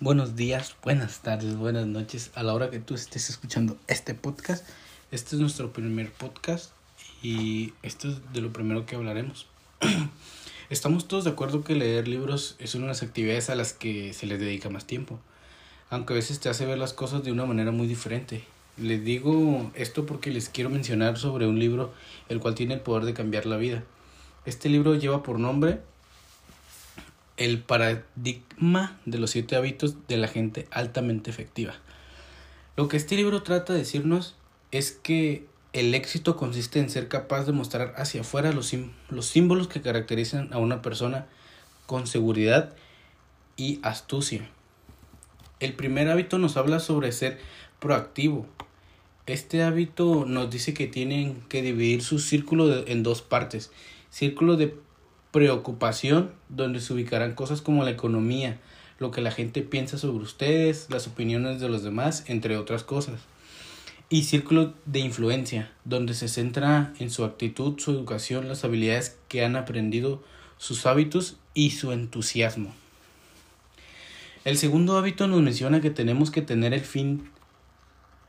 [0.00, 4.68] Buenos días, buenas tardes, buenas noches a la hora que tú estés escuchando este podcast.
[5.10, 6.72] Este es nuestro primer podcast
[7.22, 9.46] y esto es de lo primero que hablaremos.
[10.70, 14.12] Estamos todos de acuerdo que leer libros es una de las actividades a las que
[14.12, 15.18] se les dedica más tiempo,
[15.88, 18.44] aunque a veces te hace ver las cosas de una manera muy diferente.
[18.76, 21.94] Les digo esto porque les quiero mencionar sobre un libro
[22.28, 23.84] el cual tiene el poder de cambiar la vida.
[24.44, 25.80] Este libro lleva por nombre
[27.36, 31.74] el paradigma de los siete hábitos de la gente altamente efectiva.
[32.76, 34.36] Lo que este libro trata de decirnos
[34.70, 38.74] es que el éxito consiste en ser capaz de mostrar hacia afuera los,
[39.10, 41.26] los símbolos que caracterizan a una persona
[41.86, 42.74] con seguridad
[43.56, 44.48] y astucia.
[45.60, 47.38] El primer hábito nos habla sobre ser
[47.78, 48.46] proactivo.
[49.26, 53.70] Este hábito nos dice que tienen que dividir su círculo en dos partes.
[54.10, 54.74] Círculo de
[55.36, 58.58] preocupación, donde se ubicarán cosas como la economía,
[58.98, 63.20] lo que la gente piensa sobre ustedes, las opiniones de los demás, entre otras cosas.
[64.08, 69.44] Y círculo de influencia, donde se centra en su actitud, su educación, las habilidades que
[69.44, 70.24] han aprendido,
[70.56, 72.72] sus hábitos y su entusiasmo.
[74.46, 77.28] El segundo hábito nos menciona que tenemos que tener el fin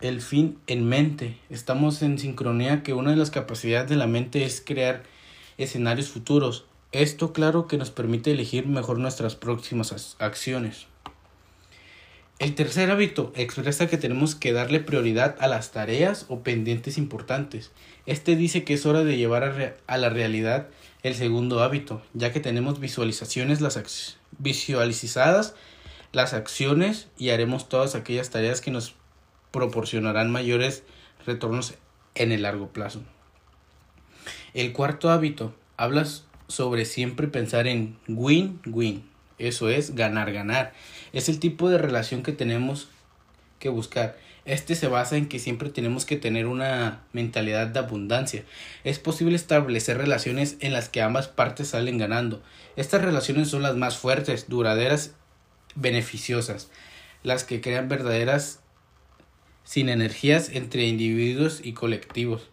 [0.00, 1.38] el fin en mente.
[1.50, 5.04] Estamos en sincronía que una de las capacidades de la mente es crear
[5.56, 6.66] escenarios futuros,
[7.02, 10.86] esto claro que nos permite elegir mejor nuestras próximas acciones.
[12.38, 17.72] El tercer hábito expresa que tenemos que darle prioridad a las tareas o pendientes importantes.
[18.04, 20.68] Este dice que es hora de llevar a, la realidad
[21.02, 25.54] el segundo hábito, ya que tenemos visualizaciones las visualizadas
[26.12, 28.94] las acciones y haremos todas aquellas tareas que nos
[29.50, 30.82] proporcionarán mayores
[31.26, 31.74] retornos
[32.14, 33.02] en el largo plazo.
[34.54, 36.06] El cuarto hábito habla
[36.48, 39.04] sobre siempre pensar en win-win.
[39.38, 40.72] Eso es ganar, ganar.
[41.12, 42.88] Es el tipo de relación que tenemos
[43.58, 44.16] que buscar.
[44.44, 48.44] Este se basa en que siempre tenemos que tener una mentalidad de abundancia.
[48.84, 52.40] Es posible establecer relaciones en las que ambas partes salen ganando.
[52.76, 55.14] Estas relaciones son las más fuertes, duraderas,
[55.74, 56.70] beneficiosas,
[57.24, 58.60] las que crean verdaderas
[59.64, 62.48] sinergias entre individuos y colectivos.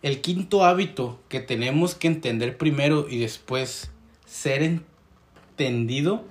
[0.00, 3.90] El quinto hábito que tenemos que entender primero y después
[4.26, 6.22] ser entendido,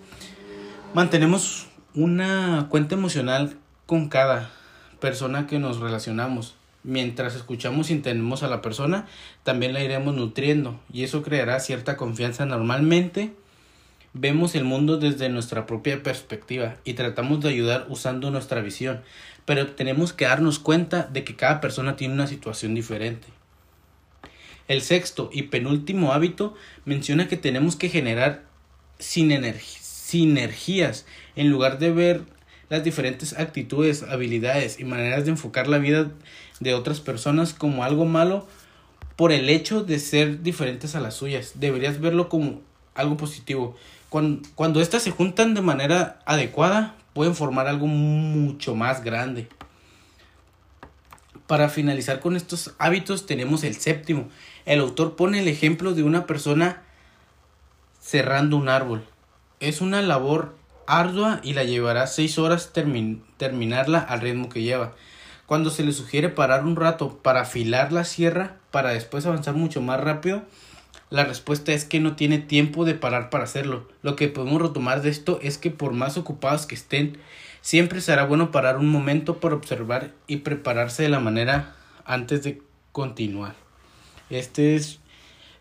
[0.94, 4.50] mantenemos una cuenta emocional con cada
[5.02, 6.56] persona que nos relacionamos.
[6.84, 9.06] Mientras escuchamos y entendemos a la persona,
[9.44, 13.34] también la iremos nutriendo y eso creará cierta confianza normalmente.
[14.14, 19.02] Vemos el mundo desde nuestra propia perspectiva y tratamos de ayudar usando nuestra visión,
[19.44, 23.28] pero tenemos que darnos cuenta de que cada persona tiene una situación diferente.
[24.68, 26.56] El sexto y penúltimo hábito
[26.86, 28.44] menciona que tenemos que generar
[29.00, 31.06] sinergias
[31.36, 32.24] en lugar de ver
[32.70, 36.12] las diferentes actitudes, habilidades y maneras de enfocar la vida
[36.60, 38.48] de otras personas como algo malo
[39.16, 41.54] por el hecho de ser diferentes a las suyas.
[41.56, 42.62] Deberías verlo como
[42.94, 43.76] algo positivo.
[44.10, 49.48] Cuando, cuando éstas se juntan de manera adecuada, pueden formar algo mucho más grande.
[51.48, 54.28] Para finalizar con estos hábitos tenemos el séptimo.
[54.66, 56.84] El autor pone el ejemplo de una persona
[58.02, 59.06] cerrando un árbol.
[59.62, 60.56] Es una labor
[60.88, 64.94] ardua y la llevará seis horas terminarla al ritmo que lleva.
[65.46, 69.82] Cuando se le sugiere parar un rato para afilar la sierra para después avanzar mucho
[69.82, 70.44] más rápido,
[71.10, 73.88] la respuesta es que no tiene tiempo de parar para hacerlo.
[74.02, 77.18] Lo que podemos retomar de esto es que por más ocupados que estén,
[77.68, 81.76] Siempre será bueno parar un momento para observar y prepararse de la manera
[82.06, 82.62] antes de
[82.94, 83.56] continuar.
[84.30, 85.00] Este es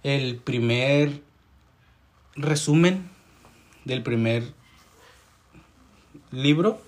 [0.04, 1.20] el primer
[2.36, 3.10] resumen
[3.84, 4.52] del primer
[6.30, 6.80] libro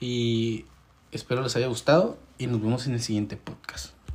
[0.00, 0.64] y
[1.12, 3.99] espero les haya gustado y nos vemos en el siguiente podcast.